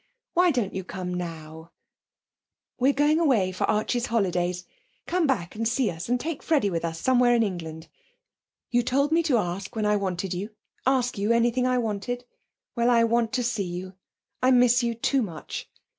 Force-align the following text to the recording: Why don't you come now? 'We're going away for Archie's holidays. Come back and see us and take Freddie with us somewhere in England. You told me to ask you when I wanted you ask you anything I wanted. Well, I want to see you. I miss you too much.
Why 0.33 0.49
don't 0.49 0.73
you 0.73 0.83
come 0.83 1.13
now? 1.13 1.73
'We're 2.79 2.91
going 2.93 3.19
away 3.19 3.51
for 3.51 3.65
Archie's 3.65 4.07
holidays. 4.07 4.65
Come 5.05 5.27
back 5.27 5.53
and 5.53 5.67
see 5.67 5.91
us 5.91 6.09
and 6.09 6.19
take 6.19 6.41
Freddie 6.41 6.71
with 6.71 6.83
us 6.83 6.99
somewhere 6.99 7.35
in 7.35 7.43
England. 7.43 7.87
You 8.71 8.81
told 8.81 9.11
me 9.11 9.21
to 9.21 9.37
ask 9.37 9.69
you 9.69 9.75
when 9.75 9.85
I 9.85 9.97
wanted 9.97 10.33
you 10.33 10.55
ask 10.87 11.19
you 11.19 11.31
anything 11.31 11.67
I 11.67 11.77
wanted. 11.77 12.25
Well, 12.75 12.89
I 12.89 13.03
want 13.03 13.31
to 13.33 13.43
see 13.43 13.61
you. 13.67 13.93
I 14.41 14.49
miss 14.49 14.81
you 14.81 14.95
too 14.95 15.21
much. 15.21 15.69